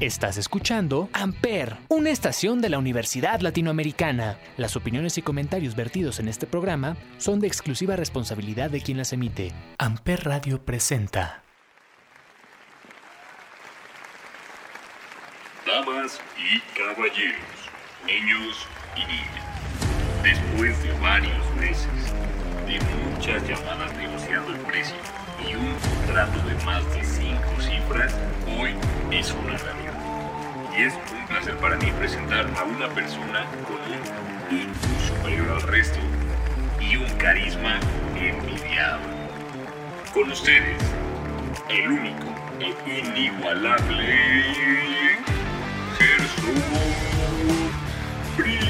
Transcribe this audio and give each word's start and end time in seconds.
Estás 0.00 0.38
escuchando 0.38 1.10
Amper, 1.12 1.76
una 1.88 2.08
estación 2.08 2.62
de 2.62 2.70
la 2.70 2.78
Universidad 2.78 3.40
Latinoamericana. 3.40 4.38
Las 4.56 4.74
opiniones 4.74 5.18
y 5.18 5.22
comentarios 5.22 5.76
vertidos 5.76 6.20
en 6.20 6.28
este 6.28 6.46
programa 6.46 6.96
son 7.18 7.38
de 7.38 7.46
exclusiva 7.46 7.96
responsabilidad 7.96 8.70
de 8.70 8.80
quien 8.80 8.96
las 8.96 9.12
emite. 9.12 9.52
Amper 9.76 10.24
Radio 10.24 10.64
presenta. 10.64 11.42
Damas 15.66 16.18
y 16.38 16.60
caballeros, 16.78 17.68
niños 18.06 18.66
y 18.96 19.00
niñas, 19.00 19.44
después 20.22 20.82
de 20.82 20.92
varios 20.98 21.54
meses, 21.56 21.86
de 22.66 22.80
muchas 23.04 23.46
llamadas 23.46 23.94
negociando 23.98 24.54
el 24.54 24.60
precio 24.60 24.96
y 25.46 25.54
un 25.54 25.74
contrato 25.74 26.38
de 26.48 26.64
más 26.64 26.84
de 26.94 27.04
cinco 27.04 27.60
cifras, 27.60 28.14
hoy 28.58 28.74
es 29.10 29.30
una 29.32 29.58
realidad. 29.58 29.89
Y 30.76 30.82
es 30.84 30.94
un 31.12 31.26
placer 31.26 31.56
para 31.56 31.76
mí 31.76 31.90
presentar 31.98 32.46
a 32.56 32.64
una 32.64 32.88
persona 32.88 33.44
con 33.66 33.76
un 33.76 34.58
IQ 34.58 34.74
superior 35.08 35.50
al 35.50 35.62
resto 35.62 35.98
y 36.80 36.96
un 36.96 37.08
carisma 37.18 37.78
envidiable. 38.16 39.06
Con 40.14 40.30
ustedes, 40.30 40.82
el 41.68 41.90
único 41.90 42.34
e 42.60 42.74
inigualable 43.00 44.54
Gerson 45.98 46.54
Brito. 48.36 48.69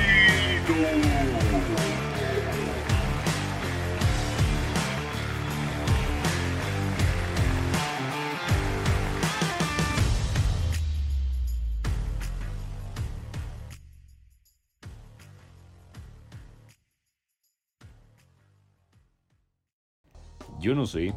Yo 20.60 20.74
no 20.74 20.84
sé 20.84 21.14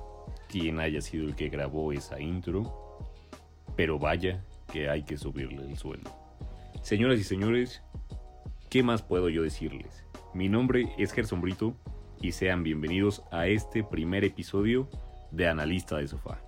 quién 0.48 0.80
haya 0.80 1.02
sido 1.02 1.26
el 1.26 1.36
que 1.36 1.50
grabó 1.50 1.92
esa 1.92 2.18
intro, 2.22 2.98
pero 3.76 4.00
vaya 4.00 4.42
que 4.72 4.90
hay 4.90 5.04
que 5.04 5.18
subirle 5.18 5.66
el 5.70 5.78
sueldo. 5.78 6.10
Señoras 6.82 7.20
y 7.20 7.26
señores, 7.26 7.84
¿qué 8.70 8.84
más 8.84 9.02
puedo 9.02 9.28
yo 9.28 9.44
decirles? 9.44 10.06
Mi 10.34 10.48
nombre 10.48 10.94
es 10.98 11.12
Gerson 11.12 11.42
Brito 11.42 11.76
y 12.22 12.32
sean 12.32 12.64
bienvenidos 12.64 13.22
a 13.32 13.48
este 13.48 13.84
primer 13.84 14.24
episodio 14.24 14.88
de 15.32 15.50
Analista 15.50 15.98
de 15.98 16.08
Sofá. 16.08 16.40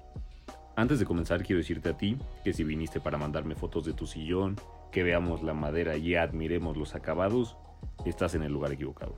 Antes 0.78 0.98
de 0.98 1.06
comenzar 1.06 1.44
quiero 1.44 1.60
decirte 1.60 1.90
a 1.90 1.98
ti 1.98 2.18
que 2.46 2.54
si 2.54 2.64
viniste 2.64 3.02
para 3.02 3.18
mandarme 3.18 3.56
fotos 3.56 3.84
de 3.84 3.92
tu 3.92 4.08
sillón, 4.08 4.56
que 4.94 5.04
veamos 5.04 5.44
la 5.44 5.54
madera 5.54 5.98
y 5.98 6.16
admiremos 6.16 6.78
los 6.78 6.96
acabados, 6.96 7.58
estás 8.06 8.36
en 8.36 8.44
el 8.44 8.54
lugar 8.54 8.72
equivocado. 8.72 9.16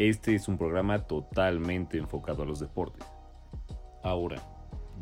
Este 0.00 0.34
es 0.34 0.48
un 0.48 0.56
programa 0.56 1.00
totalmente 1.00 1.98
enfocado 1.98 2.42
a 2.42 2.46
los 2.46 2.58
deportes. 2.58 3.06
Ahora, 4.02 4.42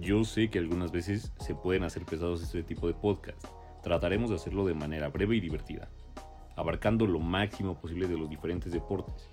yo 0.00 0.24
sé 0.24 0.50
que 0.50 0.58
algunas 0.58 0.90
veces 0.90 1.32
se 1.38 1.54
pueden 1.54 1.84
hacer 1.84 2.04
pesados 2.04 2.42
este 2.42 2.64
tipo 2.64 2.88
de 2.88 2.94
podcast. 2.94 3.40
Trataremos 3.80 4.28
de 4.28 4.34
hacerlo 4.34 4.66
de 4.66 4.74
manera 4.74 5.08
breve 5.08 5.36
y 5.36 5.40
divertida, 5.40 5.88
abarcando 6.56 7.06
lo 7.06 7.20
máximo 7.20 7.78
posible 7.78 8.08
de 8.08 8.18
los 8.18 8.28
diferentes 8.28 8.72
deportes. 8.72 9.30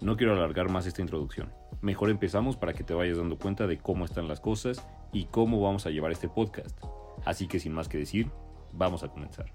No 0.00 0.16
quiero 0.16 0.32
alargar 0.32 0.68
más 0.70 0.86
esta 0.86 1.02
introducción. 1.02 1.52
Mejor 1.82 2.10
empezamos 2.10 2.56
para 2.56 2.72
que 2.72 2.82
te 2.82 2.92
vayas 2.92 3.18
dando 3.18 3.38
cuenta 3.38 3.68
de 3.68 3.78
cómo 3.78 4.04
están 4.04 4.26
las 4.26 4.40
cosas 4.40 4.84
y 5.12 5.26
cómo 5.26 5.60
vamos 5.60 5.86
a 5.86 5.90
llevar 5.90 6.10
este 6.10 6.28
podcast. 6.28 6.76
Así 7.24 7.46
que 7.46 7.60
sin 7.60 7.74
más 7.74 7.88
que 7.88 7.98
decir, 7.98 8.28
vamos 8.72 9.04
a 9.04 9.08
comenzar. 9.08 9.52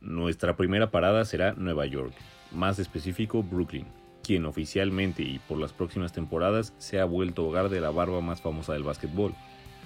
Nuestra 0.00 0.56
primera 0.56 0.90
parada 0.90 1.26
será 1.26 1.52
Nueva 1.52 1.84
York, 1.84 2.14
más 2.52 2.78
específico 2.78 3.42
Brooklyn, 3.42 3.84
quien 4.22 4.46
oficialmente 4.46 5.22
y 5.22 5.40
por 5.40 5.58
las 5.58 5.74
próximas 5.74 6.10
temporadas 6.10 6.72
se 6.78 7.00
ha 7.00 7.04
vuelto 7.04 7.44
hogar 7.44 7.68
de 7.68 7.82
la 7.82 7.90
barba 7.90 8.22
más 8.22 8.40
famosa 8.40 8.72
del 8.72 8.82
básquetbol. 8.82 9.34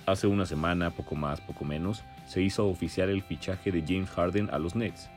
Hace 0.07 0.29
una 0.29 0.47
semana, 0.47 0.91
poco 0.91 1.17
más, 1.17 1.41
poco 1.41 1.65
menos, 1.65 2.05
se 2.27 2.43
hizo 2.43 2.69
oficial 2.69 3.09
el 3.09 3.23
fichaje 3.23 3.73
de 3.73 3.83
James 3.83 4.09
Harden 4.11 4.51
a 4.53 4.61
los 4.61 4.77
Nets, 4.77 5.11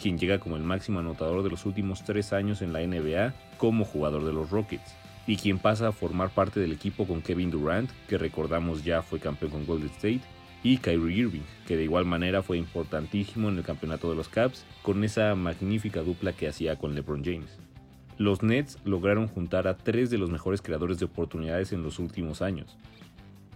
quien 0.00 0.18
llega 0.18 0.38
como 0.38 0.56
el 0.56 0.62
máximo 0.62 1.00
anotador 1.00 1.42
de 1.42 1.50
los 1.50 1.66
últimos 1.66 2.04
tres 2.04 2.32
años 2.32 2.62
en 2.62 2.72
la 2.72 2.86
NBA 2.86 3.34
como 3.58 3.84
jugador 3.84 4.24
de 4.24 4.32
los 4.32 4.50
Rockets, 4.50 4.94
y 5.26 5.36
quien 5.36 5.58
pasa 5.58 5.88
a 5.88 5.92
formar 5.92 6.30
parte 6.30 6.60
del 6.60 6.70
equipo 6.70 7.08
con 7.08 7.22
Kevin 7.22 7.50
Durant, 7.50 7.90
que 8.08 8.18
recordamos 8.18 8.84
ya 8.84 9.02
fue 9.02 9.18
campeón 9.18 9.50
con 9.50 9.66
Golden 9.66 9.90
State, 9.90 10.20
y 10.64 10.78
Kyrie 10.78 11.18
Irving, 11.18 11.42
que 11.66 11.76
de 11.76 11.84
igual 11.84 12.06
manera 12.06 12.42
fue 12.42 12.56
importantísimo 12.56 13.50
en 13.50 13.58
el 13.58 13.64
campeonato 13.64 14.08
de 14.08 14.16
los 14.16 14.30
Cavs 14.30 14.64
con 14.82 15.04
esa 15.04 15.34
magnífica 15.34 16.00
dupla 16.00 16.32
que 16.32 16.48
hacía 16.48 16.76
con 16.76 16.94
LeBron 16.94 17.22
James. 17.22 17.58
Los 18.16 18.42
Nets 18.42 18.78
lograron 18.82 19.28
juntar 19.28 19.68
a 19.68 19.76
tres 19.76 20.08
de 20.08 20.16
los 20.16 20.30
mejores 20.30 20.62
creadores 20.62 20.98
de 20.98 21.04
oportunidades 21.04 21.72
en 21.72 21.82
los 21.82 21.98
últimos 21.98 22.40
años. 22.40 22.78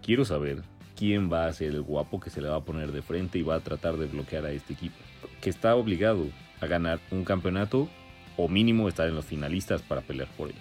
Quiero 0.03 0.27
saber 0.27 0.63
quién 0.97 1.33
va 1.33 1.47
a 1.47 1.53
ser 1.55 1.69
el 1.69 1.81
guapo 1.81 2.21
que 2.21 2.29
se 2.29 2.43
le 2.43 2.49
va 2.49 2.57
a 2.57 2.65
poner 2.65 2.93
de 2.93 3.01
frente 3.01 3.39
y 3.39 3.43
va 3.43 3.55
a 3.55 3.61
tratar 3.61 3.97
de 3.97 4.07
bloquear 4.07 4.45
a 4.45 4.53
este 4.53 4.75
equipo, 4.75 4.99
que 5.41 5.49
está 5.49 5.75
obligado 5.77 6.27
a 6.61 6.67
ganar 6.67 7.01
un 7.11 7.25
campeonato 7.25 7.89
o 8.37 8.49
mínimo 8.49 8.87
estar 8.87 9.09
en 9.09 9.15
los 9.15 9.25
finalistas 9.25 9.81
para 9.81 10.03
pelear 10.03 10.29
por 10.37 10.51
él. 10.51 10.57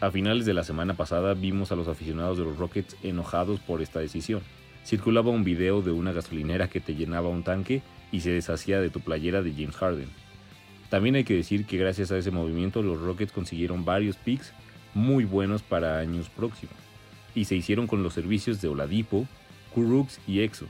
A 0.00 0.10
finales 0.10 0.46
de 0.46 0.54
la 0.54 0.64
semana 0.64 0.94
pasada 0.94 1.34
vimos 1.34 1.70
a 1.70 1.76
los 1.76 1.86
aficionados 1.86 2.38
de 2.38 2.44
los 2.44 2.56
Rockets 2.56 2.96
enojados 3.02 3.60
por 3.60 3.82
esta 3.82 4.00
decisión 4.00 4.40
circulaba 4.84 5.30
un 5.30 5.44
video 5.44 5.82
de 5.82 5.92
una 5.92 6.12
gasolinera 6.12 6.68
que 6.68 6.80
te 6.80 6.94
llenaba 6.94 7.28
un 7.28 7.42
tanque 7.42 7.82
y 8.12 8.20
se 8.20 8.30
deshacía 8.30 8.80
de 8.80 8.90
tu 8.90 9.00
playera 9.00 9.42
de 9.42 9.52
James 9.52 9.76
Harden. 9.76 10.08
También 10.88 11.14
hay 11.14 11.24
que 11.24 11.36
decir 11.36 11.66
que 11.66 11.78
gracias 11.78 12.10
a 12.10 12.18
ese 12.18 12.30
movimiento 12.30 12.82
los 12.82 13.00
Rockets 13.00 13.32
consiguieron 13.32 13.84
varios 13.84 14.16
picks 14.16 14.52
muy 14.94 15.24
buenos 15.24 15.62
para 15.62 15.98
años 15.98 16.28
próximos 16.28 16.74
y 17.34 17.44
se 17.44 17.54
hicieron 17.54 17.86
con 17.86 18.02
los 18.02 18.14
servicios 18.14 18.60
de 18.60 18.68
Oladipo, 18.68 19.26
Kurux 19.72 20.18
y 20.26 20.40
Exo. 20.40 20.66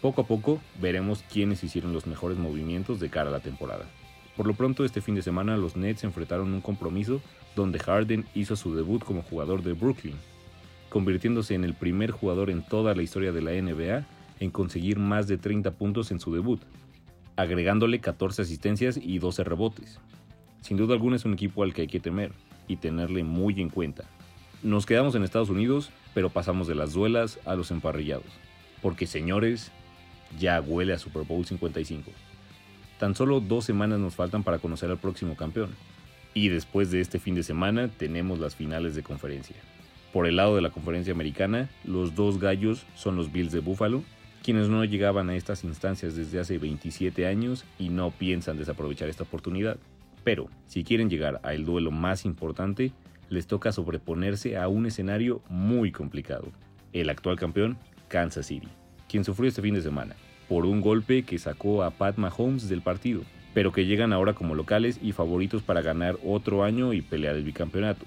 Poco 0.00 0.22
a 0.22 0.26
poco 0.26 0.60
veremos 0.80 1.24
quiénes 1.30 1.64
hicieron 1.64 1.92
los 1.92 2.06
mejores 2.06 2.38
movimientos 2.38 3.00
de 3.00 3.10
cara 3.10 3.28
a 3.28 3.32
la 3.32 3.40
temporada. 3.40 3.86
Por 4.36 4.46
lo 4.46 4.54
pronto 4.54 4.84
este 4.84 5.00
fin 5.00 5.16
de 5.16 5.22
semana 5.22 5.56
los 5.56 5.76
Nets 5.76 6.04
enfrentaron 6.04 6.54
un 6.54 6.60
compromiso 6.60 7.20
donde 7.56 7.80
Harden 7.80 8.24
hizo 8.34 8.54
su 8.54 8.74
debut 8.74 9.02
como 9.02 9.22
jugador 9.22 9.62
de 9.62 9.72
Brooklyn 9.72 10.14
convirtiéndose 10.90 11.54
en 11.54 11.64
el 11.64 11.72
primer 11.72 12.10
jugador 12.10 12.50
en 12.50 12.62
toda 12.62 12.94
la 12.94 13.02
historia 13.02 13.32
de 13.32 13.40
la 13.40 13.52
NBA 13.52 14.06
en 14.40 14.50
conseguir 14.50 14.98
más 14.98 15.28
de 15.28 15.38
30 15.38 15.70
puntos 15.72 16.10
en 16.10 16.20
su 16.20 16.34
debut, 16.34 16.60
agregándole 17.36 18.00
14 18.00 18.42
asistencias 18.42 18.98
y 19.02 19.18
12 19.18 19.44
rebotes. 19.44 20.00
Sin 20.60 20.76
duda 20.76 20.92
alguna 20.94 21.16
es 21.16 21.24
un 21.24 21.32
equipo 21.32 21.62
al 21.62 21.72
que 21.72 21.82
hay 21.82 21.88
que 21.88 22.00
temer 22.00 22.32
y 22.68 22.76
tenerle 22.76 23.24
muy 23.24 23.60
en 23.60 23.70
cuenta. 23.70 24.04
Nos 24.62 24.84
quedamos 24.84 25.14
en 25.14 25.22
Estados 25.22 25.48
Unidos, 25.48 25.90
pero 26.12 26.28
pasamos 26.28 26.66
de 26.66 26.74
las 26.74 26.92
duelas 26.92 27.38
a 27.46 27.54
los 27.54 27.70
emparrillados. 27.70 28.26
Porque 28.82 29.06
señores, 29.06 29.72
ya 30.38 30.60
huele 30.60 30.92
a 30.92 30.98
Super 30.98 31.24
Bowl 31.24 31.46
55. 31.46 32.10
Tan 32.98 33.14
solo 33.14 33.40
dos 33.40 33.64
semanas 33.64 33.98
nos 33.98 34.14
faltan 34.14 34.42
para 34.42 34.58
conocer 34.58 34.90
al 34.90 34.98
próximo 34.98 35.34
campeón. 35.36 35.70
Y 36.34 36.48
después 36.48 36.90
de 36.90 37.00
este 37.00 37.18
fin 37.18 37.34
de 37.34 37.42
semana 37.42 37.88
tenemos 37.88 38.38
las 38.38 38.54
finales 38.54 38.94
de 38.94 39.02
conferencia. 39.02 39.56
Por 40.12 40.26
el 40.26 40.36
lado 40.36 40.56
de 40.56 40.62
la 40.62 40.70
conferencia 40.70 41.12
americana, 41.12 41.68
los 41.84 42.14
dos 42.14 42.40
gallos 42.40 42.84
son 42.94 43.16
los 43.16 43.30
Bills 43.30 43.52
de 43.52 43.60
Buffalo, 43.60 44.02
quienes 44.42 44.68
no 44.68 44.84
llegaban 44.84 45.30
a 45.30 45.36
estas 45.36 45.62
instancias 45.64 46.16
desde 46.16 46.40
hace 46.40 46.58
27 46.58 47.26
años 47.26 47.64
y 47.78 47.90
no 47.90 48.10
piensan 48.10 48.58
desaprovechar 48.58 49.08
esta 49.08 49.22
oportunidad. 49.22 49.76
Pero, 50.24 50.48
si 50.66 50.82
quieren 50.82 51.10
llegar 51.10 51.40
al 51.44 51.64
duelo 51.64 51.90
más 51.90 52.24
importante, 52.24 52.92
les 53.28 53.46
toca 53.46 53.70
sobreponerse 53.70 54.56
a 54.56 54.66
un 54.66 54.86
escenario 54.86 55.42
muy 55.48 55.92
complicado. 55.92 56.48
El 56.92 57.08
actual 57.08 57.38
campeón, 57.38 57.78
Kansas 58.08 58.46
City, 58.46 58.68
quien 59.08 59.24
sufrió 59.24 59.48
este 59.48 59.62
fin 59.62 59.74
de 59.74 59.82
semana, 59.82 60.16
por 60.48 60.66
un 60.66 60.80
golpe 60.80 61.22
que 61.22 61.38
sacó 61.38 61.84
a 61.84 61.92
Pat 61.92 62.16
Mahomes 62.16 62.68
del 62.68 62.82
partido, 62.82 63.22
pero 63.54 63.72
que 63.72 63.86
llegan 63.86 64.12
ahora 64.12 64.32
como 64.32 64.56
locales 64.56 64.98
y 65.00 65.12
favoritos 65.12 65.62
para 65.62 65.82
ganar 65.82 66.18
otro 66.24 66.64
año 66.64 66.92
y 66.92 67.02
pelear 67.02 67.36
el 67.36 67.44
bicampeonato. 67.44 68.04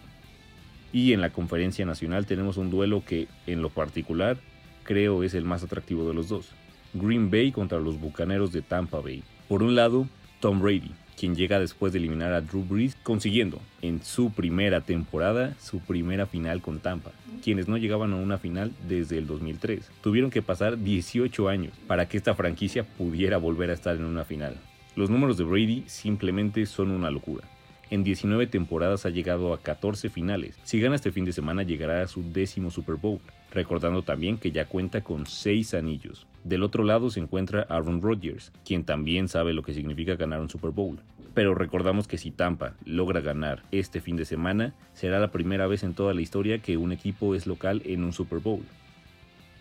Y 0.94 1.12
en 1.12 1.22
la 1.22 1.32
conferencia 1.32 1.86
nacional 1.86 2.28
tenemos 2.28 2.58
un 2.58 2.70
duelo 2.70 3.04
que 3.04 3.28
en 3.48 3.62
lo 3.64 3.70
particular 3.70 4.38
creo 4.84 5.24
es 5.24 5.34
el 5.34 5.44
más 5.44 5.64
atractivo 5.64 6.08
de 6.08 6.14
los 6.14 6.30
dos. 6.30 6.52
Green 6.94 7.32
Bay 7.32 7.52
contra 7.52 7.80
los 7.80 8.00
Bucaneros 8.00 8.52
de 8.52 8.62
Tampa 8.62 9.00
Bay. 9.00 9.24
Por 9.50 9.64
un 9.64 9.76
lado, 9.76 10.08
Tom 10.40 10.62
Brady, 10.62 10.92
quien 11.18 11.36
llega 11.36 11.60
después 11.60 11.94
de 11.94 12.00
eliminar 12.00 12.34
a 12.34 12.42
Drew 12.42 12.64
Brees, 12.64 12.96
consiguiendo 13.02 13.60
en 13.82 14.04
su 14.04 14.32
primera 14.32 14.82
temporada 14.82 15.56
su 15.60 15.80
primera 15.80 16.28
final 16.28 16.62
con 16.62 16.80
Tampa, 16.80 17.12
quienes 17.44 17.68
no 17.68 17.78
llegaban 17.78 18.14
a 18.14 18.18
una 18.18 18.38
final 18.38 18.72
desde 18.88 19.18
el 19.18 19.26
2003. 19.26 19.90
Tuvieron 20.02 20.30
que 20.30 20.44
pasar 20.44 20.78
18 20.78 21.50
años 21.50 21.74
para 21.88 22.08
que 22.08 22.18
esta 22.18 22.36
franquicia 22.36 22.84
pudiera 22.84 23.38
volver 23.38 23.72
a 23.72 23.74
estar 23.74 23.96
en 23.96 24.06
una 24.06 24.26
final. 24.26 24.56
Los 24.96 25.10
números 25.10 25.38
de 25.38 25.44
Brady 25.44 25.86
simplemente 25.88 26.68
son 26.68 26.92
una 26.92 27.10
locura. 27.10 27.48
En 27.90 28.04
19 28.04 28.48
temporadas 28.48 29.06
ha 29.06 29.10
llegado 29.10 29.54
a 29.54 29.60
14 29.60 30.10
finales. 30.10 30.58
Si 30.64 30.80
gana 30.80 30.96
este 30.96 31.12
fin 31.12 31.26
de 31.26 31.34
semana 31.34 31.64
llegará 31.64 32.02
a 32.02 32.08
su 32.08 32.24
décimo 32.32 32.72
Super 32.72 32.96
Bowl. 32.96 33.20
recordando 33.52 34.02
también 34.02 34.40
que 34.40 34.52
ya 34.52 34.66
cuenta 34.66 35.02
con 35.02 35.28
6 35.28 35.76
anillos. 35.76 36.26
Del 36.44 36.64
otro 36.64 36.84
lado 36.84 37.12
se 37.12 37.20
encuentra 37.20 37.68
Aaron 37.70 38.02
Rodgers, 38.02 38.52
quien 38.66 38.84
también 38.84 39.28
sabe 39.28 39.54
lo 39.54 39.62
que 39.62 39.76
significa 39.76 40.16
ganar 40.16 40.42
un 40.42 40.50
Super 40.50 40.72
Bowl. 40.72 40.98
Pero 41.36 41.54
recordamos 41.54 42.08
que 42.08 42.18
si 42.18 42.32
Tampa 42.32 42.74
logra 42.84 43.22
ganar 43.22 43.62
este 43.72 44.02
fin 44.02 44.16
de 44.16 44.26
semana, 44.26 44.74
será 44.94 45.20
la 45.20 45.32
primera 45.32 45.68
vez 45.68 45.84
en 45.84 45.94
toda 45.94 46.16
la 46.16 46.22
historia 46.22 46.60
que 46.60 46.78
un 46.78 46.92
equipo 46.92 47.36
es 47.36 47.46
local 47.46 47.84
en 47.86 48.04
un 48.04 48.12
Super 48.12 48.40
Bowl. 48.40 48.64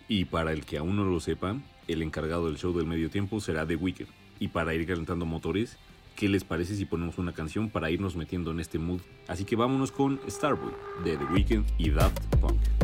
Y 0.07 0.25
para 0.25 0.53
el 0.53 0.65
que 0.65 0.77
aún 0.77 0.95
no 0.95 1.05
lo 1.05 1.19
sepa, 1.19 1.55
el 1.87 2.01
encargado 2.01 2.47
del 2.47 2.57
show 2.57 2.75
del 2.75 2.87
medio 2.87 3.09
tiempo 3.09 3.39
será 3.39 3.65
The 3.65 3.75
Weeknd. 3.75 4.07
Y 4.39 4.49
para 4.49 4.73
ir 4.73 4.85
calentando 4.87 5.25
motores, 5.25 5.77
¿qué 6.15 6.29
les 6.29 6.43
parece 6.43 6.75
si 6.75 6.85
ponemos 6.85 7.17
una 7.17 7.33
canción 7.33 7.69
para 7.69 7.89
irnos 7.91 8.15
metiendo 8.15 8.51
en 8.51 8.59
este 8.59 8.79
mood? 8.79 9.01
Así 9.27 9.45
que 9.45 9.55
vámonos 9.55 9.91
con 9.91 10.19
Starboy 10.29 10.73
de 11.03 11.17
The 11.17 11.25
Weeknd 11.25 11.65
y 11.77 11.89
Daft 11.91 12.23
Punk. 12.39 12.82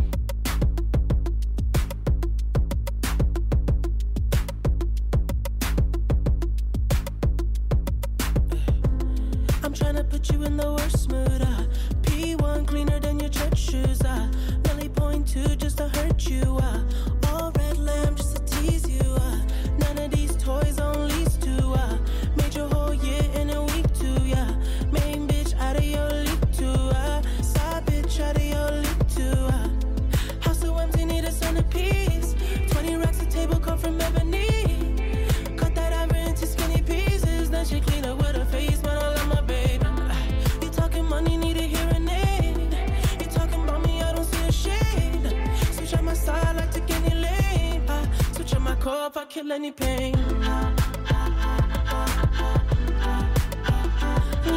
Kill 49.41 49.51
any 49.53 49.71
pain. 49.71 50.13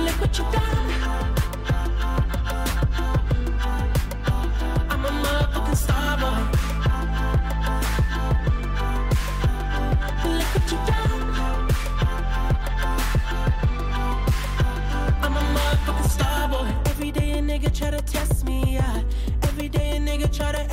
Look 0.05 0.20
what 0.20 0.38
you 0.38 0.44
done. 0.52 0.90
I'm 4.90 5.05
a 5.05 5.12
motherfucking 5.23 5.76
star 5.76 6.17
boy. 6.23 6.40
Look 10.37 10.50
what 10.55 10.73
you 10.73 10.79
done. 10.90 11.20
I'm 15.23 15.37
a 15.37 15.43
motherfucking 15.56 16.11
star 16.11 16.49
boy. 16.49 16.69
Every 16.90 17.11
day 17.12 17.32
a 17.38 17.40
nigga 17.40 17.70
try 17.73 17.90
to 17.90 18.02
test 18.02 18.44
me, 18.44 18.75
yeah. 18.75 19.02
Every 19.44 19.69
day 19.69 19.96
a 19.96 20.00
nigga 20.00 20.29
try 20.37 20.50
to 20.52 20.72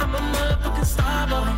I'm 0.00 0.14
a 0.14 0.18
motherfucking 0.18 0.84
star 0.84 1.26
boy. 1.28 1.57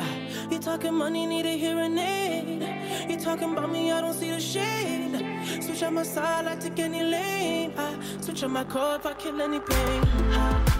Talking 0.61 0.93
money, 0.93 1.25
need 1.25 1.47
a 1.47 1.57
hearing 1.57 1.97
aid. 1.97 3.09
You 3.09 3.17
talking 3.17 3.51
about 3.51 3.71
me, 3.71 3.91
I 3.91 3.99
don't 3.99 4.13
see 4.13 4.29
the 4.29 4.39
shade. 4.39 5.25
Switch 5.59 5.81
on 5.81 5.95
my 5.95 6.03
side, 6.03 6.45
I 6.45 6.55
take 6.55 6.77
any 6.77 7.03
lane. 7.03 7.73
I 7.75 7.97
switch 8.21 8.43
on 8.43 8.51
my 8.51 8.63
core 8.63 8.97
if 8.97 9.05
I 9.07 9.13
kill 9.15 9.41
any 9.41 9.59
pain. 9.59 10.01
Look 10.29 10.70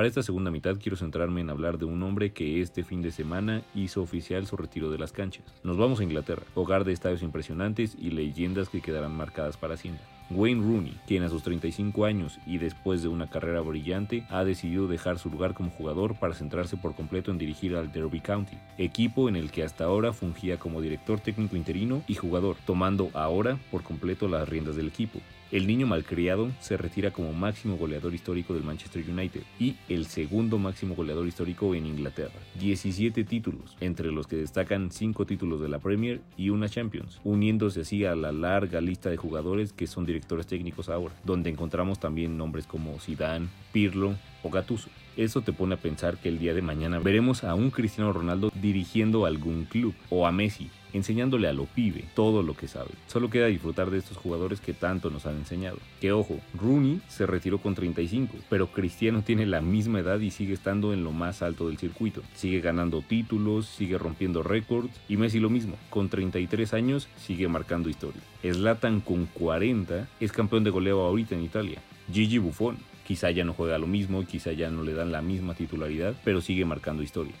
Para 0.00 0.08
esta 0.08 0.22
segunda 0.22 0.50
mitad 0.50 0.78
quiero 0.78 0.96
centrarme 0.96 1.42
en 1.42 1.50
hablar 1.50 1.76
de 1.76 1.84
un 1.84 2.02
hombre 2.02 2.32
que 2.32 2.62
este 2.62 2.84
fin 2.84 3.02
de 3.02 3.10
semana 3.10 3.60
hizo 3.74 4.00
oficial 4.00 4.46
su 4.46 4.56
retiro 4.56 4.90
de 4.90 4.96
las 4.96 5.12
canchas. 5.12 5.44
Nos 5.62 5.76
vamos 5.76 6.00
a 6.00 6.04
Inglaterra, 6.04 6.44
hogar 6.54 6.84
de 6.84 6.94
estadios 6.94 7.22
impresionantes 7.22 7.98
y 8.00 8.08
leyendas 8.08 8.70
que 8.70 8.80
quedarán 8.80 9.14
marcadas 9.14 9.58
para 9.58 9.76
siempre. 9.76 10.02
Wayne 10.30 10.62
Rooney, 10.62 10.96
quien 11.08 11.24
a 11.24 11.28
sus 11.28 11.42
35 11.42 12.04
años 12.04 12.38
y 12.46 12.58
después 12.58 13.02
de 13.02 13.08
una 13.08 13.28
carrera 13.28 13.60
brillante, 13.60 14.24
ha 14.30 14.44
decidido 14.44 14.86
dejar 14.86 15.18
su 15.18 15.28
lugar 15.28 15.54
como 15.54 15.70
jugador 15.70 16.14
para 16.14 16.34
centrarse 16.34 16.76
por 16.76 16.94
completo 16.94 17.32
en 17.32 17.38
dirigir 17.38 17.74
al 17.74 17.90
Derby 17.90 18.20
County, 18.20 18.56
equipo 18.78 19.28
en 19.28 19.34
el 19.34 19.50
que 19.50 19.64
hasta 19.64 19.84
ahora 19.84 20.12
fungía 20.12 20.58
como 20.58 20.80
director 20.80 21.18
técnico 21.18 21.56
interino 21.56 22.04
y 22.06 22.14
jugador, 22.14 22.56
tomando 22.64 23.10
ahora 23.12 23.58
por 23.72 23.82
completo 23.82 24.28
las 24.28 24.48
riendas 24.48 24.76
del 24.76 24.86
equipo. 24.86 25.18
El 25.50 25.66
niño 25.66 25.88
malcriado 25.88 26.52
se 26.60 26.76
retira 26.76 27.10
como 27.10 27.32
máximo 27.32 27.76
goleador 27.76 28.14
histórico 28.14 28.54
del 28.54 28.62
Manchester 28.62 29.04
United 29.04 29.42
y 29.58 29.74
el 29.88 30.06
segundo 30.06 30.58
máximo 30.58 30.94
goleador 30.94 31.26
histórico 31.26 31.74
en 31.74 31.86
Inglaterra. 31.86 32.38
17 32.60 33.24
títulos, 33.24 33.76
entre 33.80 34.12
los 34.12 34.28
que 34.28 34.36
destacan 34.36 34.92
5 34.92 35.26
títulos 35.26 35.60
de 35.60 35.68
la 35.68 35.80
Premier 35.80 36.20
y 36.36 36.50
una 36.50 36.68
Champions, 36.68 37.20
uniéndose 37.24 37.80
así 37.80 38.04
a 38.04 38.14
la 38.14 38.30
larga 38.30 38.80
lista 38.80 39.10
de 39.10 39.16
jugadores 39.16 39.72
que 39.72 39.88
son 39.88 40.06
directores 40.06 40.19
técnicos 40.46 40.88
ahora, 40.88 41.14
donde 41.24 41.50
encontramos 41.50 41.98
también 41.98 42.36
nombres 42.36 42.66
como 42.66 42.98
Zidane, 42.98 43.48
Pirlo 43.72 44.16
o 44.42 44.50
Gattuso. 44.50 44.88
Eso 45.20 45.42
te 45.42 45.52
pone 45.52 45.74
a 45.74 45.76
pensar 45.76 46.16
que 46.16 46.30
el 46.30 46.38
día 46.38 46.54
de 46.54 46.62
mañana 46.62 46.98
veremos 46.98 47.44
a 47.44 47.54
un 47.54 47.68
Cristiano 47.68 48.10
Ronaldo 48.10 48.50
dirigiendo 48.54 49.26
algún 49.26 49.66
club 49.66 49.92
o 50.08 50.26
a 50.26 50.32
Messi 50.32 50.70
enseñándole 50.94 51.46
a 51.46 51.52
lo 51.52 51.66
pibe 51.66 52.06
todo 52.14 52.42
lo 52.42 52.54
que 52.54 52.68
sabe. 52.68 52.88
Solo 53.06 53.28
queda 53.28 53.46
disfrutar 53.46 53.90
de 53.90 53.98
estos 53.98 54.16
jugadores 54.16 54.62
que 54.62 54.72
tanto 54.72 55.10
nos 55.10 55.26
han 55.26 55.36
enseñado. 55.36 55.76
Que 56.00 56.12
ojo, 56.12 56.40
Rooney 56.58 57.02
se 57.06 57.26
retiró 57.26 57.58
con 57.58 57.74
35, 57.74 58.34
pero 58.48 58.68
Cristiano 58.68 59.22
tiene 59.22 59.44
la 59.44 59.60
misma 59.60 60.00
edad 60.00 60.18
y 60.20 60.30
sigue 60.30 60.54
estando 60.54 60.94
en 60.94 61.04
lo 61.04 61.12
más 61.12 61.42
alto 61.42 61.68
del 61.68 61.76
circuito. 61.76 62.22
Sigue 62.34 62.62
ganando 62.62 63.02
títulos, 63.02 63.66
sigue 63.66 63.98
rompiendo 63.98 64.42
récords 64.42 64.90
y 65.06 65.18
Messi 65.18 65.38
lo 65.38 65.50
mismo, 65.50 65.76
con 65.90 66.08
33 66.08 66.72
años 66.72 67.08
sigue 67.18 67.46
marcando 67.46 67.90
historia. 67.90 68.22
Zlatan 68.42 69.00
con 69.00 69.26
40 69.26 70.08
es 70.18 70.32
campeón 70.32 70.64
de 70.64 70.70
goleo 70.70 71.02
ahorita 71.02 71.34
en 71.34 71.44
Italia. 71.44 71.82
Gigi 72.10 72.38
Buffon 72.38 72.78
quizá 73.10 73.32
ya 73.32 73.42
no 73.42 73.54
juega 73.54 73.76
lo 73.76 73.88
mismo, 73.88 74.24
quizá 74.24 74.52
ya 74.52 74.70
no 74.70 74.84
le 74.84 74.94
dan 74.94 75.10
la 75.10 75.20
misma 75.20 75.56
titularidad, 75.56 76.14
pero 76.22 76.40
sigue 76.40 76.64
marcando 76.64 77.02
historia. 77.02 77.34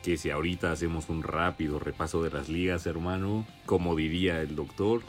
Que 0.00 0.16
si 0.16 0.30
ahorita 0.30 0.70
hacemos 0.70 1.08
un 1.08 1.24
rápido 1.24 1.80
repaso 1.80 2.22
de 2.22 2.30
las 2.30 2.48
ligas, 2.48 2.86
hermano, 2.86 3.44
como 3.66 3.96
diría 3.96 4.40
el 4.40 4.54
doctor, 4.54 5.02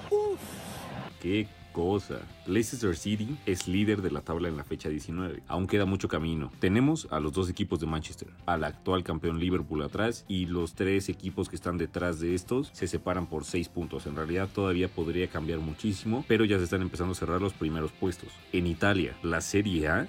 qué 1.22 1.46
cosa. 1.72 2.20
Leicester 2.46 2.96
City 2.96 3.38
es 3.46 3.68
líder 3.68 4.02
de 4.02 4.12
la 4.12 4.22
tabla 4.22 4.48
en 4.48 4.58
la 4.58 4.64
fecha 4.64 4.90
19. 4.90 5.44
Aún 5.48 5.68
queda 5.68 5.86
mucho 5.86 6.08
camino. 6.08 6.52
Tenemos 6.60 7.08
a 7.12 7.20
los 7.20 7.34
dos 7.34 7.50
equipos 7.50 7.80
de 7.80 7.88
Manchester, 7.88 8.30
al 8.46 8.64
actual 8.64 9.04
campeón 9.04 9.40
Liverpool 9.40 9.84
atrás 9.84 10.26
y 10.28 10.46
los 10.46 10.74
tres 10.74 11.10
equipos 11.10 11.50
que 11.50 11.56
están 11.56 11.78
detrás 11.78 12.20
de 12.20 12.36
estos 12.36 12.70
se 12.74 12.88
separan 12.88 13.28
por 13.28 13.46
6 13.46 13.70
puntos. 13.70 14.06
En 14.06 14.16
realidad 14.16 14.50
todavía 14.54 14.88
podría 14.88 15.28
cambiar 15.28 15.60
muchísimo, 15.60 16.26
pero 16.28 16.46
ya 16.46 16.58
se 16.58 16.64
están 16.64 16.82
empezando 16.82 17.14
a 17.14 17.16
cerrar 17.16 17.42
los 17.42 17.54
primeros 17.54 17.92
puestos. 17.92 18.30
En 18.52 18.68
Italia, 18.68 19.16
la 19.24 19.42
Serie 19.42 19.88
A 19.88 20.08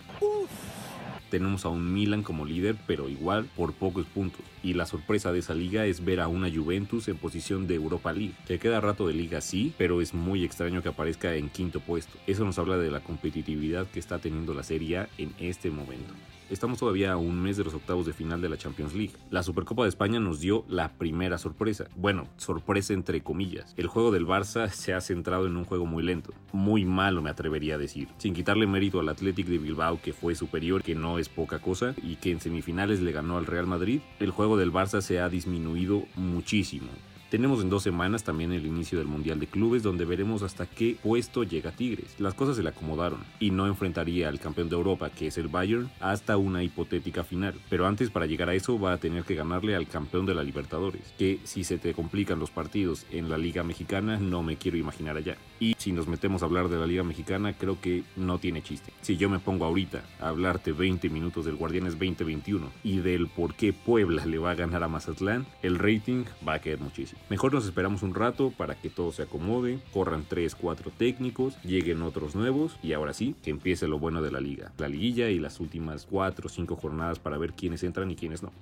tenemos 1.31 1.65
a 1.65 1.69
un 1.69 1.93
Milan 1.93 2.23
como 2.23 2.45
líder, 2.45 2.77
pero 2.87 3.09
igual 3.09 3.47
por 3.57 3.73
pocos 3.73 4.07
puntos. 4.07 4.43
Y 4.63 4.75
la 4.75 4.87
sorpresa 4.87 5.33
de 5.33 5.39
esa 5.39 5.55
liga 5.55 5.87
es 5.87 6.05
ver 6.05 6.21
a 6.21 6.29
una 6.29 6.51
Juventus 6.51 7.09
en 7.09 7.17
posición 7.17 7.67
de 7.67 7.77
Europa 7.77 8.13
League, 8.13 8.35
que 8.47 8.59
queda 8.59 8.81
rato 8.81 9.07
de 9.07 9.15
liga 9.15 9.41
sí, 9.41 9.73
pero 9.79 10.01
es 10.01 10.13
muy 10.13 10.45
extraño 10.45 10.83
que 10.83 10.91
aparezca 10.91 11.35
en 11.35 11.49
quinto 11.49 11.81
puesto. 11.81 12.19
Eso 12.27 12.45
nos 12.45 12.59
habla 12.59 12.77
de 12.77 12.91
la 12.91 13.01
competitividad 13.01 13.87
que 13.87 14.01
está 14.01 14.19
teniendo 14.19 14.55
la 14.55 14.63
Serie 14.63 14.99
A 14.99 15.09
en 15.19 15.33
este 15.39 15.71
momento 15.71 16.13
estamos 16.51 16.79
todavía 16.79 17.13
a 17.13 17.17
un 17.17 17.41
mes 17.41 17.57
de 17.57 17.65
los 17.65 17.75
octavos 17.75 18.07
de 18.07 18.13
final 18.13 18.41
de 18.41 18.49
la 18.49 18.59
Champions 18.59 18.95
League. 18.95 19.15
La 19.31 19.43
Supercopa 19.43 19.85
de 19.85 19.89
España 19.89 20.21
nos 20.21 20.41
dio 20.41 20.65
la 20.69 20.93
primera 20.93 21.39
sorpresa. 21.39 21.87
Bueno, 21.97 22.27
sorpresa 22.37 22.93
entre 22.93 23.23
comillas. 23.23 23.73
El 23.77 23.87
juego 23.87 24.11
del 24.11 24.27
Barça 24.27 24.69
se 24.69 24.93
ha 24.93 25.01
centrado 25.01 25.47
en 25.47 25.57
un 25.57 25.65
juego 25.65 25.87
muy 25.87 26.03
lento. 26.03 26.33
Muy 26.53 26.85
malo 26.85 27.23
me 27.23 27.31
atrevería 27.31 27.77
a 27.77 27.79
decir. 27.79 28.09
Sin 28.19 28.35
quitarle 28.35 28.67
mérito 28.67 29.01
al 29.01 29.09
Athletic 29.09 29.47
de 29.47 29.59
Bilbao 29.59 30.01
que 30.03 30.13
fue 30.13 30.35
superior, 30.35 30.83
que 30.83 30.95
no 30.95 31.19
es 31.19 31.29
poca 31.29 31.61
cosa, 31.61 31.95
y 32.03 32.17
que 32.17 32.31
en 32.31 32.41
semifinales 32.41 33.01
le 33.01 33.13
ganó 33.13 33.39
al 33.39 33.47
Real 33.47 33.67
Madrid, 33.67 34.01
el 34.19 34.31
juego 34.31 34.57
del 34.57 34.73
Barça 34.73 35.01
se 35.01 35.21
ha 35.21 35.29
disminuido 35.29 36.05
muchísimo. 36.17 36.89
Tenemos 37.31 37.63
en 37.63 37.71
dos 37.71 37.85
semanas 37.85 38.25
también 38.25 38.51
el 38.51 38.67
inicio 38.67 38.99
del 38.99 39.07
Mundial 39.07 39.39
de 39.39 39.47
Clubes 39.47 39.85
donde 39.85 40.05
veremos 40.05 40.43
hasta 40.43 40.67
qué 40.67 40.97
puesto 41.01 41.45
llega 41.45 41.71
Tigres. 41.71 42.17
Las 42.19 42.35
cosas 42.35 42.57
se 42.57 42.65
le 42.65 42.71
acomodaron 42.71 43.21
y 43.39 43.53
no 43.53 43.69
enfrentaría 43.69 44.29
al 44.29 44.41
campeón 44.41 44.69
de 44.69 44.75
Europa 44.75 45.11
que 45.11 45.29
es 45.29 45.39
el 45.39 45.47
Bayern 45.47 45.89
hasta 46.01 46.37
una 46.37 46.65
hipotética 46.65 47.23
final. 47.23 47.55
Pero 47.69 47.87
antes 47.87 48.11
para 48.11 48.27
llegar 48.27 48.49
a 48.49 48.55
eso 48.55 48.81
va 48.81 48.95
a 48.95 48.99
tener 48.99 49.23
que 49.23 49.37
ganarle 49.37 49.77
al 49.77 49.87
campeón 49.87 50.27
de 50.27 50.35
la 50.35 50.43
Libertadores, 50.43 51.15
que 51.19 51.39
si 51.45 51.63
se 51.63 51.79
te 51.79 51.95
complican 51.95 52.41
los 52.41 52.51
partidos 52.51 53.07
en 53.13 53.31
la 53.31 53.39
Liga 53.39 53.63
Mexicana 53.63 54.19
no 54.19 54.43
me 54.43 54.57
quiero 54.57 54.77
imaginar 54.77 55.17
allá. 55.17 55.37
Y 55.61 55.77
si 55.79 55.93
nos 55.93 56.09
metemos 56.09 56.43
a 56.43 56.47
hablar 56.47 56.69
de 56.69 56.79
la 56.79 56.87
Liga 56.87 57.05
Mexicana 57.05 57.53
creo 57.53 57.81
que 57.81 58.03
no 58.17 58.39
tiene 58.39 58.61
chiste. 58.61 58.93
Si 59.03 59.17
yo 59.17 59.31
me 59.31 59.39
pongo 59.39 59.67
ahorita 59.67 60.03
a 60.19 60.31
hablarte 60.31 60.73
20 60.73 61.09
minutos 61.11 61.45
del 61.45 61.55
Guardianes 61.55 61.93
2021 61.93 62.67
y 62.83 62.99
del 62.99 63.29
por 63.29 63.55
qué 63.55 63.73
Puebla 63.73 64.27
le 64.27 64.39
va 64.39 64.51
a 64.51 64.57
ganar 64.57 64.83
a 64.83 64.89
Mazatlán, 64.89 65.47
el 65.63 65.79
rating 65.79 66.25
va 66.45 66.55
a 66.55 66.59
caer 66.59 66.81
muchísimo. 66.81 67.20
Mejor 67.29 67.55
nos 67.55 67.65
esperamos 67.65 68.03
un 68.03 68.15
rato 68.15 68.53
para 68.57 68.75
que 68.75 68.91
todo 68.91 69.13
se 69.13 69.23
acomode, 69.23 69.79
corran 69.93 70.25
3, 70.29 70.55
4 70.57 70.91
técnicos, 70.97 71.61
lleguen 71.63 72.03
otros 72.03 72.35
nuevos 72.35 72.77
y 72.83 72.93
ahora 72.93 73.15
sí, 73.15 73.37
que 73.43 73.51
empiece 73.51 73.87
lo 73.87 73.99
bueno 73.99 74.21
de 74.23 74.33
la 74.33 74.41
liga. 74.41 74.73
La 74.79 74.89
liguilla 74.89 75.29
y 75.29 75.39
las 75.39 75.61
últimas 75.61 76.07
4 76.07 76.47
o 76.47 76.49
5 76.49 76.77
jornadas 76.77 77.19
para 77.19 77.39
ver 77.39 77.53
quiénes 77.53 77.85
entran 77.85 78.11
y 78.11 78.17
quiénes 78.17 78.43
no. 78.43 78.53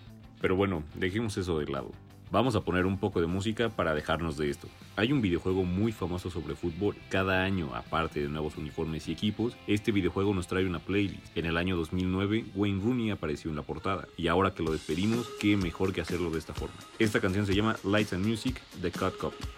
Pero 0.41 0.55
bueno, 0.55 0.83
dejemos 0.95 1.37
eso 1.39 1.59
de 1.59 1.67
lado. 1.67 1.93
Vamos 2.31 2.55
a 2.57 2.61
poner 2.61 2.85
un 2.85 2.99
poco 2.99 3.23
de 3.23 3.27
música 3.27 3.71
para 3.71 3.95
dejarnos 3.95 4.37
de 4.37 4.51
esto. 4.51 4.69
Hay 4.97 5.13
un 5.13 5.23
videojuego 5.23 5.65
muy 5.65 5.93
famoso 5.93 6.31
sobre 6.31 6.55
fútbol. 6.55 6.95
Cada 7.09 7.43
año, 7.43 7.71
aparte 7.75 8.21
de 8.21 8.29
nuevos 8.29 8.59
uniformes 8.59 9.09
y 9.09 9.13
equipos, 9.13 9.57
este 9.67 9.93
videojuego 9.93 10.35
nos 10.35 10.47
trae 10.47 10.67
una 10.67 10.79
playlist. 10.79 11.35
En 11.37 11.47
el 11.47 11.57
año 11.57 11.77
2009, 11.77 12.45
Wayne 12.55 12.83
Rooney 12.83 13.11
apareció 13.11 13.49
en 13.49 13.57
la 13.57 13.63
portada. 13.63 14.07
Y 14.19 14.29
ahora 14.29 14.53
que 14.53 14.63
lo 14.63 14.73
despedimos, 14.73 15.27
qué 15.41 15.57
mejor 15.57 15.95
que 15.95 16.03
hacerlo 16.03 16.31
de 16.31 16.39
esta 16.39 16.53
forma. 16.53 16.77
Esta 16.99 17.21
canción 17.21 17.47
se 17.47 17.55
llama 17.55 17.77
Lights 17.83 18.13
and 18.13 18.27
Music 18.27 18.61
de 18.83 18.91
Cut 18.91 19.17
Copy. 19.17 19.58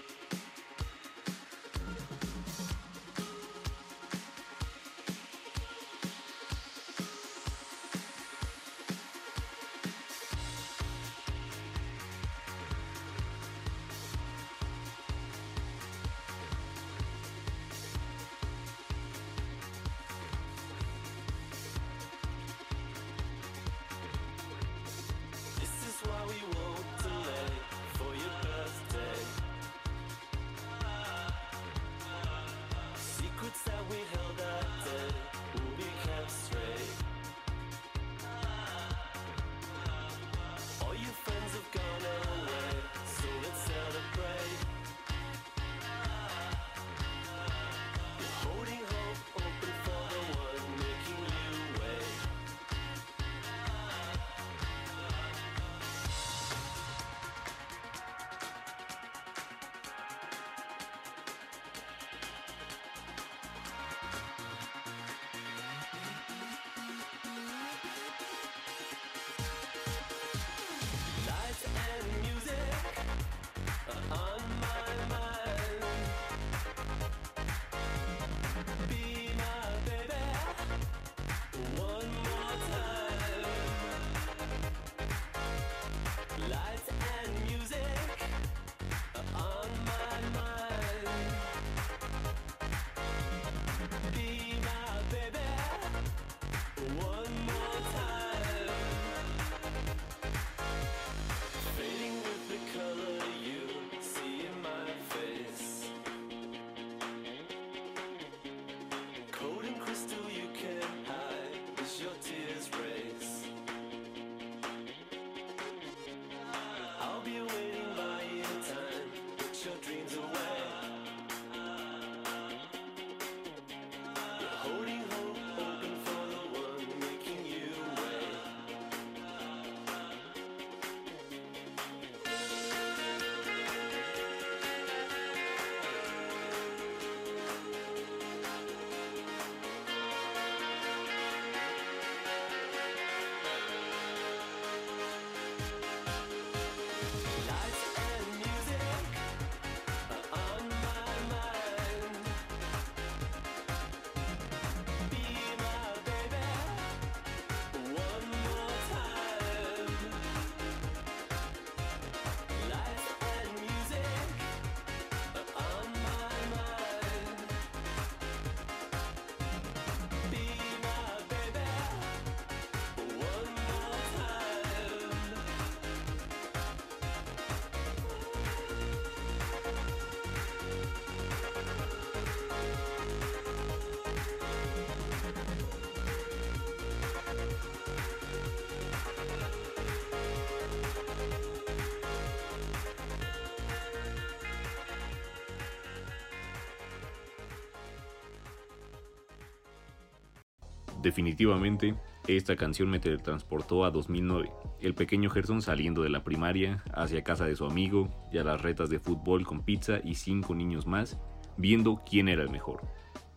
Definitivamente, 201.03 201.95
esta 202.29 202.57
canción 202.57 202.91
me 202.91 203.01
teletransportó 203.01 203.87
a 203.87 203.91
2009, 203.91 204.53
el 204.83 204.95
pequeño 204.95 205.31
Gerson 205.31 205.63
saliendo 205.63 206.03
de 206.03 206.11
la 206.11 206.25
primaria 206.25 206.85
hacia 206.93 207.25
casa 207.25 207.47
de 207.47 207.57
su 207.57 207.65
amigo 207.65 208.09
y 208.31 208.37
a 208.37 208.45
las 208.45 208.61
retas 208.61 208.91
de 208.91 208.99
fútbol 208.99 209.47
con 209.47 209.63
pizza 209.63 210.01
y 210.05 210.17
cinco 210.17 210.55
niños 210.55 210.87
más, 210.87 211.19
viendo 211.57 212.03
quién 212.05 212.29
era 212.29 212.43
el 212.43 212.51
mejor. 212.51 212.83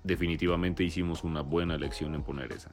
Definitivamente 0.04 0.84
hicimos 0.84 1.24
una 1.24 1.42
buena 1.42 1.76
elección 1.76 2.16
en 2.16 2.24
poner 2.24 2.52
esa. 2.52 2.72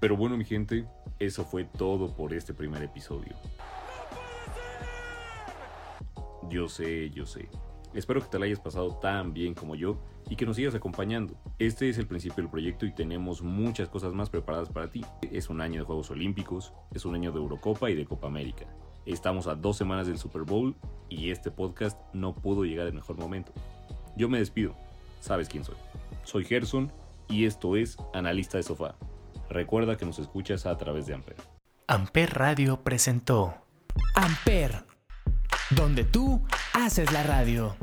Pero 0.00 0.16
bueno 0.16 0.36
mi 0.36 0.44
gente, 0.44 0.84
eso 1.20 1.44
fue 1.44 1.64
todo 1.64 2.16
por 2.16 2.34
este 2.34 2.54
primer 2.54 2.82
episodio. 2.82 3.36
Yo 6.50 6.68
sé, 6.68 7.10
yo 7.10 7.26
sé. 7.26 7.48
Espero 7.94 8.20
que 8.20 8.28
te 8.28 8.40
la 8.40 8.46
hayas 8.46 8.60
pasado 8.60 8.96
tan 8.96 9.32
bien 9.32 9.54
como 9.54 9.76
yo 9.76 9.98
y 10.28 10.36
que 10.36 10.46
nos 10.46 10.56
sigas 10.56 10.74
acompañando. 10.74 11.34
Este 11.58 11.88
es 11.88 11.98
el 11.98 12.06
principio 12.06 12.42
del 12.42 12.50
proyecto 12.50 12.86
y 12.86 12.94
tenemos 12.94 13.42
muchas 13.42 13.88
cosas 13.88 14.12
más 14.12 14.30
preparadas 14.30 14.68
para 14.68 14.90
ti. 14.90 15.04
Es 15.32 15.48
un 15.48 15.60
año 15.60 15.80
de 15.80 15.86
Juegos 15.86 16.10
Olímpicos, 16.10 16.72
es 16.94 17.04
un 17.04 17.14
año 17.14 17.32
de 17.32 17.38
Eurocopa 17.38 17.90
y 17.90 17.94
de 17.94 18.04
Copa 18.04 18.26
América. 18.26 18.66
Estamos 19.06 19.46
a 19.46 19.54
dos 19.54 19.76
semanas 19.76 20.06
del 20.06 20.18
Super 20.18 20.42
Bowl 20.42 20.76
y 21.08 21.30
este 21.30 21.50
podcast 21.50 21.98
no 22.12 22.34
pudo 22.34 22.64
llegar 22.64 22.86
en 22.86 22.96
mejor 22.96 23.16
momento. 23.18 23.52
Yo 24.16 24.28
me 24.28 24.38
despido. 24.38 24.74
Sabes 25.20 25.48
quién 25.48 25.64
soy. 25.64 25.76
Soy 26.24 26.44
Gerson 26.44 26.92
y 27.28 27.46
esto 27.46 27.76
es 27.76 27.96
Analista 28.12 28.58
de 28.58 28.64
Sofá. 28.64 28.96
Recuerda 29.48 29.96
que 29.96 30.04
nos 30.04 30.18
escuchas 30.18 30.66
a 30.66 30.76
través 30.76 31.06
de 31.06 31.14
Amper. 31.14 31.36
Amper 31.86 32.34
Radio 32.34 32.82
presentó 32.82 33.54
Amper, 34.14 34.84
donde 35.70 36.04
tú 36.04 36.42
haces 36.74 37.10
la 37.12 37.22
radio. 37.22 37.74